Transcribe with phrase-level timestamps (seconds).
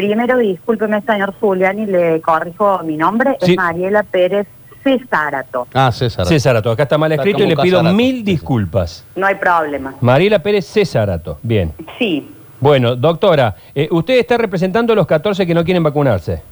[0.00, 3.52] Primero, discúlpeme, señor Zuliani, le corrijo mi nombre, Sí.
[3.52, 4.46] es Mariela Pérez
[4.84, 5.66] Cesarato.
[5.72, 6.26] Ah, César.
[6.26, 7.96] Césarato, acá está mal Está escrito y le pido Casarato.
[7.96, 9.06] mil disculpas.
[9.16, 9.94] No hay problema.
[10.02, 11.72] Mariela Pérez Césarato, bien.
[11.98, 12.30] Sí,
[12.60, 16.42] Bueno, doctora, eh, usted está representando a los 14 que no quieren vacunarse.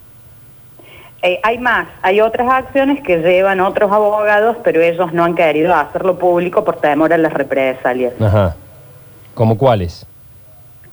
[1.21, 5.75] Eh, hay más, hay otras acciones que llevan otros abogados, pero ellos no han querido
[5.75, 8.15] hacerlo público por temor a las represalias.
[8.23, 8.57] Ajá.
[9.35, 10.07] ¿Como cuáles?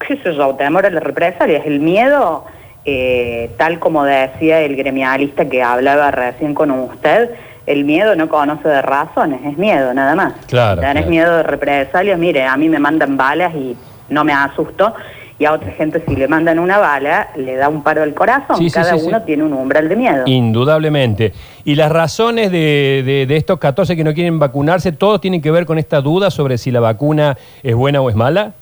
[0.08, 0.56] ¿Qué sé yo?
[0.56, 1.66] Temor a las represalias.
[1.66, 2.46] El miedo,
[2.86, 7.30] eh, tal como decía el gremialista que hablaba recién con usted,
[7.68, 10.34] el miedo no conoce de razones, es miedo nada más.
[10.48, 11.10] Claro, tenés claro.
[11.10, 13.76] miedo de represalias, mire, a mí me mandan balas y
[14.10, 14.94] no me asusto.
[15.38, 18.58] Y a otra gente si le mandan una bala, le da un paro al corazón.
[18.58, 19.06] Sí, sí, Cada sí, sí.
[19.08, 20.24] uno tiene un umbral de miedo.
[20.28, 21.34] Indudablemente.
[21.66, 25.50] ¿Y las razones de, de- de estos 14 que no quieren vacunarse, todos tienen que
[25.50, 28.54] ver con esta duda sobre si la vacuna es buena o es mala?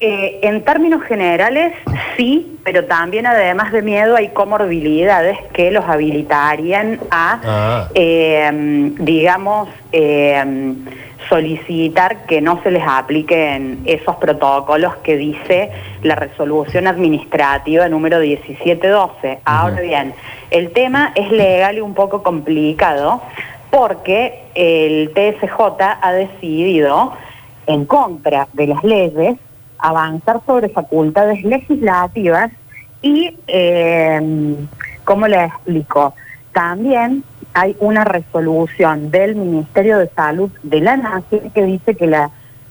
[0.00, 1.72] Eh, en términos generales,
[2.16, 7.88] sí, pero también además de miedo hay comorbilidades que los habilitarían a, Ah.
[7.96, 8.48] eh,
[9.00, 10.74] digamos, eh,
[11.28, 15.70] solicitar que no se les apliquen esos protocolos que dice
[16.04, 19.40] la resolución administrativa número 1712.
[19.44, 20.14] Ahora bien,
[20.52, 23.20] el tema es legal y un poco complicado
[23.70, 27.12] porque el TSJ ha decidido,
[27.66, 29.36] en contra de las leyes,
[29.78, 32.50] avanzar sobre facultades legislativas
[33.02, 34.56] y, eh,
[35.04, 36.14] ¿cómo le explico?
[36.52, 37.22] También
[37.54, 42.30] hay una resolución del Ministerio de Salud de la Nación que dice que la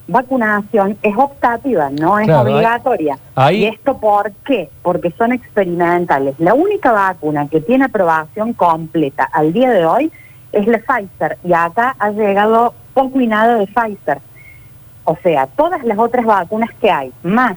[0.09, 3.17] vacunación es optativa, no es Claro, hay- obligatoria.
[3.51, 4.69] ¿Y esto por qué?
[4.81, 6.35] Porque son experimentales.
[6.39, 10.11] La única vacuna que tiene aprobación completa al día de hoy
[10.53, 14.19] es la Pfizer y acá ha llegado poco y nada de Pfizer.
[15.09, 17.55] O sea, todas las otras vacunas que hay, más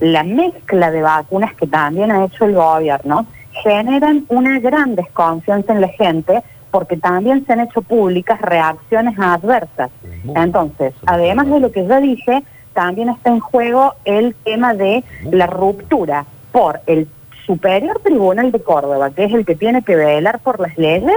[0.00, 3.24] la mezcla de vacunas que también ha hecho el gobierno,
[3.62, 9.90] generan una gran desconfianza en la gente porque también se han hecho públicas reacciones adversas.
[10.34, 12.42] Entonces, además de lo que ya dije,
[12.72, 17.06] también está en juego el tema de la ruptura por el
[17.46, 21.16] Superior Tribunal de Córdoba, que es el que tiene que velar por las leyes,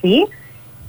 [0.00, 0.26] ¿sí?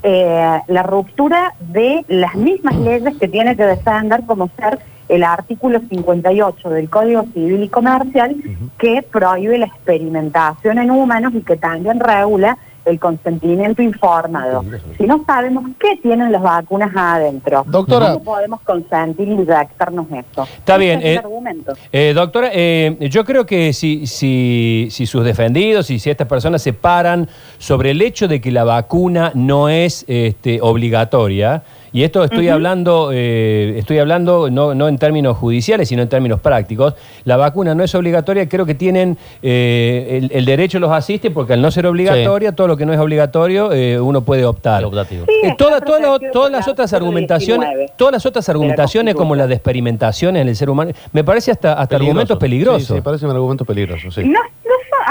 [0.04, 4.80] Eh, la ruptura de las mismas leyes que tiene que defender como ser
[5.10, 8.36] el artículo 58 del Código Civil y Comercial
[8.78, 14.64] que prohíbe la experimentación en humanos y que también regula el consentimiento informado.
[14.98, 18.14] Si no sabemos qué tienen las vacunas adentro, Doctora.
[18.14, 20.48] ¿cómo podemos consentir y inyectarnos esto?
[20.58, 21.74] Está bien, es eh, argumento.
[21.92, 26.62] Eh, doctora, eh, yo creo que si, si, si sus defendidos y si estas personas
[26.62, 32.24] se paran sobre el hecho de que la vacuna no es este, obligatoria, y esto
[32.24, 36.94] estoy hablando, eh, estoy hablando no, no en términos judiciales, sino en términos prácticos,
[37.26, 41.54] la vacuna no es obligatoria, creo que tienen eh, el, el derecho los asiste porque
[41.54, 44.84] al no ser obligatoria, todo lo que no es obligatorio, eh, uno puede optar.
[45.10, 48.48] Sí, Eh, está toda- toda la- protegido todas las otras argumentaciones, 19 todas las otras
[48.48, 49.38] la argumentaciones como Constitución.
[49.38, 52.88] la de experimentaciones en el ser humano, me parece hasta, hasta argumentos peligrosos.
[52.88, 54.22] Sí, sí, parece un argumento peligroso, sí.
[54.26, 54.40] No,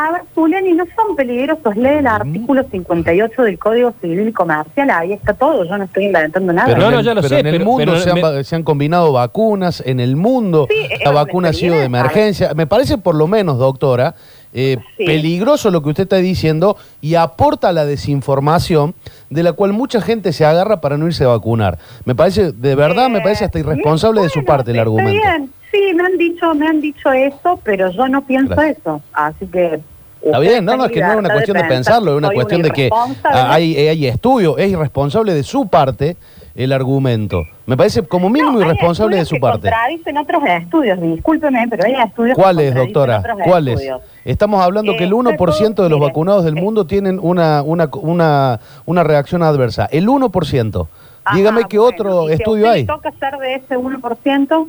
[0.01, 1.77] a ver, Zuliani, no son peligrosos.
[1.77, 6.05] Lee el artículo 58 del Código Civil y Comercial, ahí está todo, yo no estoy
[6.05, 6.69] inventando nada.
[6.69, 8.09] Pero No, en no, el- ya lo pero sé, en el pero- mundo pero se,
[8.11, 11.75] han, me- va- se han combinado vacunas, en el mundo Sí, la vacuna ha sido
[11.75, 12.55] de emergencia.
[12.55, 14.15] Me parece por lo menos, doctora,
[14.55, 15.05] eh, Sí.
[15.05, 18.95] peligroso lo que usted está diciendo y aporta la desinformación
[19.31, 21.79] de la cual mucha gente se agarra para no irse a vacunar.
[22.05, 25.11] Me parece, de verdad, me parece hasta Eh, irresponsable de su parte el está argumento.
[25.23, 25.51] bien.
[25.71, 28.79] Sí, me han dicho, me han dicho eso, pero yo no pienso Gracias.
[28.79, 29.03] eso.
[29.13, 29.81] Así que
[30.21, 32.63] Está bien, no, no, es que no es una cuestión de pensarlo, es una cuestión
[32.63, 32.91] de que
[33.25, 36.17] hay, hay estudio, es irresponsable de su parte
[36.57, 37.45] el argumento.
[37.67, 39.69] Me parece como mínimo irresponsable de su parte.
[39.71, 42.37] Contradicen otros estudios, discúlpeme, pero hay estudios.
[42.37, 43.23] que ¿Cuáles, doctora?
[43.45, 43.81] ¿Cuáles?
[44.25, 47.89] Estamos hablando que el Eh, 1% de los vacunados del eh, mundo tienen una, una,
[48.03, 49.87] una, una reacción adversa.
[49.93, 50.89] El 1%.
[51.25, 52.87] Ajá, Dígame qué bueno, otro estudio hay.
[52.87, 54.67] toca ser de ese 1%,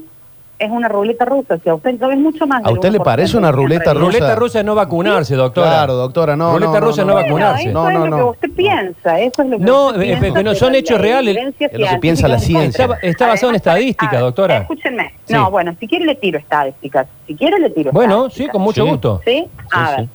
[0.59, 1.58] es una ruleta rusa.
[1.64, 4.02] Si a usted lo es mucho más ¿A usted le 1%, parece una ruleta realidad.
[4.06, 4.36] Ruleta rusa?
[4.40, 5.68] rusa es no vacunarse, doctora.
[5.69, 6.51] Claro, doctora, no.
[6.54, 7.72] Ruleta no, rusa no, no, no, vacunarse.
[7.72, 8.18] no, Eso no, es lo no.
[8.18, 11.00] que usted piensa, eso es lo que No, usted eh, piensa, pero no son hechos
[11.01, 11.38] reales.
[11.60, 12.86] Es lo que piensa la ciencia.
[12.86, 14.57] Está- está basado en Además, estadística, ah, doctora.
[14.57, 15.13] Escúchenme.
[15.25, 15.33] Sí.
[15.33, 17.07] No, bueno, si quiere le tiro estadísticas.
[17.25, 18.51] Si quiere le tiro Bueno, sí, estadísticas.
[18.54, 18.89] con mucho Sí.
[18.89, 19.22] gusto.
[19.25, 19.45] ¿Sí?
[19.72, 20.06] A Sí, ver.
[20.06, 20.10] sí.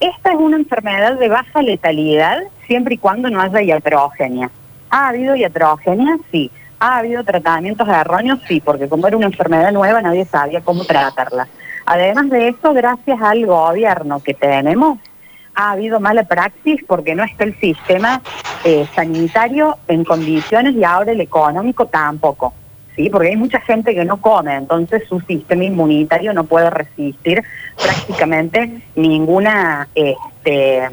[0.00, 4.50] Esta es una enfermedad de baja letalidad siempre y cuando no haya iatrogenia.
[4.90, 6.16] ¿Ha habido iatrogenia?
[6.30, 6.50] Sí.
[6.80, 8.40] ¿Ha habido tratamientos erróneos?
[8.46, 11.48] Sí, porque como era una enfermedad nueva nadie sabía cómo tratarla.
[11.86, 14.98] Además de eso, gracias al gobierno que tenemos,
[15.54, 18.20] ha habido mala praxis porque no está el sistema
[18.64, 22.54] eh, sanitario en condiciones y ahora el económico tampoco.
[22.96, 23.10] ¿sí?
[23.10, 27.42] Porque hay mucha gente que no come, entonces su sistema inmunitario no puede resistir
[27.80, 30.88] prácticamente ninguna este,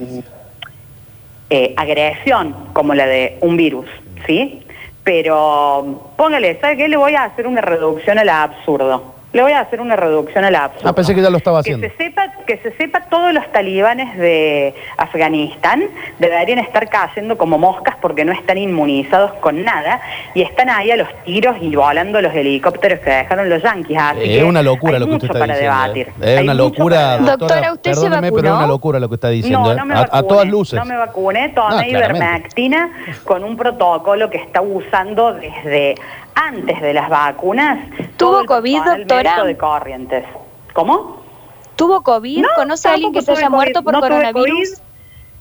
[1.50, 3.86] eh, agresión como la de un virus,
[4.25, 4.63] ¿sí?
[5.03, 6.88] Pero póngale, ¿sabe qué?
[6.88, 9.21] Le voy a hacer una reducción al absurdo.
[9.33, 10.89] Le voy a hacer una reducción al absurdo.
[10.89, 11.88] Ah, pensé que ya lo estaba haciendo.
[11.88, 15.83] Que se sepa, que se sepa todos los talibanes de Afganistán
[16.19, 20.01] deberían estar cayendo como moscas porque no están inmunizados con nada
[20.33, 23.98] y están ahí a los tiros y volando los helicópteros que dejaron los yanquis.
[24.19, 25.95] es una locura lo que usted está diciendo.
[26.22, 26.36] ¿eh?
[26.36, 27.18] Es una locura.
[27.18, 28.36] Doctora, ¿usted se vacunó?
[28.36, 29.74] pero es una locura lo que está diciendo.
[29.74, 30.06] No, no me ¿eh?
[30.12, 30.77] a, todas luces.
[30.77, 32.92] No me vacuné, tomé ivermectina
[33.24, 35.95] con un protocolo que está usando desde
[36.36, 37.80] antes de las vacunas.
[38.22, 39.44] ¿Tuvo COVID, doctora?
[39.44, 40.26] de Corrientes.
[40.74, 41.22] ¿Cómo?
[41.76, 42.46] ¿Tuvo COVID?
[42.56, 44.82] ¿Conoce a alguien que se haya muerto por coronavirus?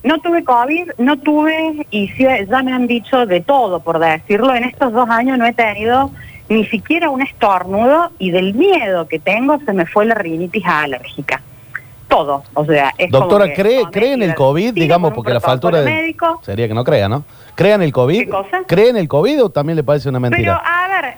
[0.03, 4.63] no tuve COVID, no tuve, y ya me han dicho de todo, por decirlo, en
[4.63, 6.11] estos dos años no he tenido
[6.49, 11.41] ni siquiera un estornudo y del miedo que tengo se me fue la rinitis alérgica.
[12.07, 15.85] Todo, o sea, es Doctora, ¿cree, ¿cree en el COVID, digamos, porque la faltura de...
[15.85, 16.41] Médico.
[16.43, 17.23] Sería que no crea, ¿no?
[17.55, 18.19] ¿Cree en el COVID?
[18.19, 18.63] ¿Qué cosa?
[18.67, 20.61] ¿Cree en el COVID o también le parece una mentira?
[20.61, 20.70] Pero,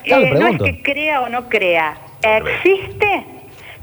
[0.04, 3.33] eh, no es que crea o no crea, existe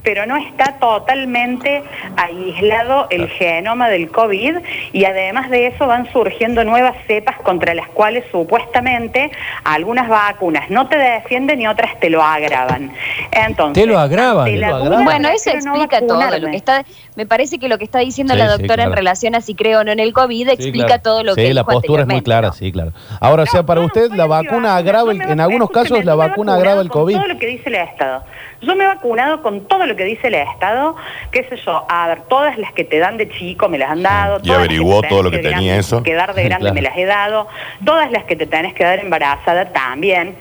[0.04, 1.84] pero no está totalmente
[2.18, 4.58] aislado el genoma del COVID
[4.94, 9.32] y además de eso van surgiendo nuevas cepas contra las cuales supuestamente
[9.64, 12.92] algunas vacunas no te defienden y otras te lo agravan.
[13.32, 15.04] Entonces, te lo agravan.
[15.04, 16.84] bueno, eso explica todo lo que está
[17.16, 19.84] me parece que lo que está diciendo la doctora en relación a si creo o
[19.84, 22.72] no en el COVID explica todo lo que Sí, la postura es muy clara, sí,
[22.72, 22.94] claro.
[23.20, 26.90] Ahora, o sea, para usted la vacuna agrava, en algunos casos la vacuna agrava el
[26.90, 27.16] COVID.
[27.16, 28.24] Todo lo que dice el Estado.
[28.62, 30.96] Yo me he vacunado con todo lo que dice el Estado,
[31.32, 34.04] qué sé yo, a ver, todas las que te dan de chico me las han
[34.04, 34.40] dado.
[34.44, 36.04] Y averiguó todo lo que, tenía eso.
[36.04, 37.48] Que dar de grande me las he dado,
[37.84, 40.36] todas las que te tenés que dar embarazada también.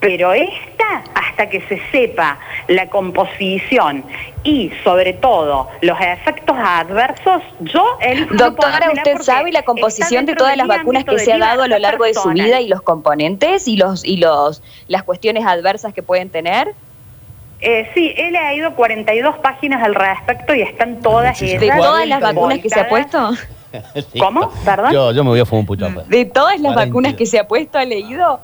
[0.00, 2.38] Pero esta, hasta que se sepa
[2.68, 4.02] la composición
[4.44, 10.56] y sobre todo los efectos adversos, yo elijo Doctora, ¿usted sabe la composición de todas
[10.56, 13.68] las vacunas que se ha dado a lo largo de su vida y los componentes
[13.68, 16.74] y los y los las cuestiones adversas que pueden tener?
[17.60, 22.20] Eh, sí, él ha ido 42 páginas al respecto y están todas ¿De todas las
[22.20, 23.32] vacunas que se ha puesto?
[24.18, 24.50] ¿Cómo?
[24.64, 24.92] ¿Perdón?
[24.92, 25.88] Yo, yo me voy a fumar un pucho.
[25.92, 26.08] Pues.
[26.08, 28.40] ¿De todas las vacunas que se ha puesto ha leído?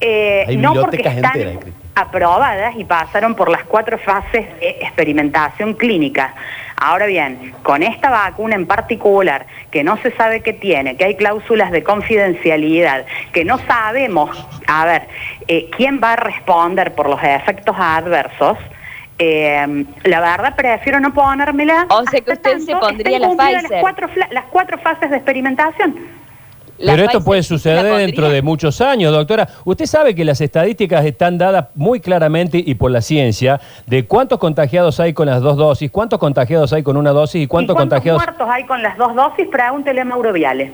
[0.00, 1.60] Eh, no porque están
[1.94, 6.34] aprobadas y pasaron por las cuatro fases de experimentación clínica.
[6.84, 11.14] Ahora bien, con esta vacuna en particular, que no se sabe qué tiene, que hay
[11.14, 14.30] cláusulas de confidencialidad, que no sabemos,
[14.66, 15.06] a ver,
[15.46, 18.58] eh, quién va a responder por los efectos adversos,
[19.20, 21.86] eh, la verdad prefiero no ponérmela.
[21.88, 23.70] O sea que usted se pondría la Pfizer.
[23.70, 25.94] Las cuatro, las cuatro fases de experimentación.
[26.78, 29.48] Pero esto puede suceder dentro de muchos años, doctora.
[29.64, 34.38] Usted sabe que las estadísticas están dadas muy claramente y por la ciencia de cuántos
[34.38, 38.22] contagiados hay con las dos dosis, cuántos contagiados hay con una dosis y cuántos, contagiados...
[38.22, 39.46] muertos hay con las dos dosis?
[39.48, 40.72] Pregúntele a Mauro Viale.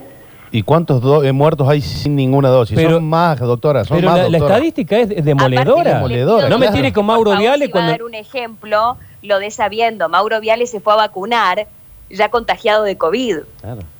[0.50, 2.74] ¿Y cuántos eh, muertos hay sin ninguna dosis?
[2.74, 6.48] Pero, son más, doctora, son pero más, la, estadística es demoledora.
[6.48, 7.92] no me tiene con Mauro Viale cuando...
[7.92, 11.66] dar un ejemplo, lo de sabiendo, Mauro Viale se fue a vacunar
[12.10, 13.38] ya contagiado de COVID.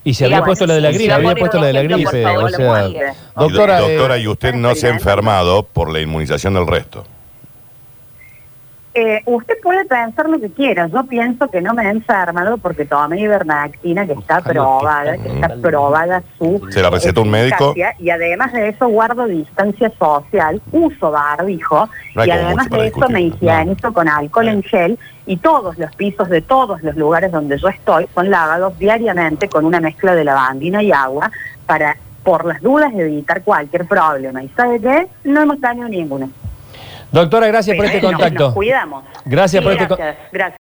[0.05, 1.13] Y se había puesto la de la gripe.
[1.13, 2.23] había puesto la de la gripe.
[3.37, 7.05] doctora, doctora, y usted no se ha enfermado por la inmunización del resto.
[9.01, 10.89] Eh, usted puede pensar lo que quiera.
[10.89, 15.55] Yo pienso que no me he enfermado porque tomé ivermectina que está probada, que está
[15.63, 16.67] probada su.
[16.69, 17.75] ¿Se la receta un médico?
[17.77, 23.93] Y además de eso guardo distancia social, uso barbijo y además de eso me higienizo
[23.93, 28.09] con alcohol en gel y todos los pisos de todos los lugares donde yo estoy
[28.13, 31.31] son lavados diariamente con una mezcla de lavandina y agua
[31.67, 34.43] para, por las dudas, evitar cualquier problema.
[34.43, 35.07] ¿Y sabe qué?
[35.23, 36.29] No hemos tenido ninguno.
[37.11, 38.45] Doctora, gracias por este contacto.
[38.45, 39.05] Nos, cuidamos.
[39.25, 40.23] Gracias por este contacto.
[40.33, 40.57] Gracias.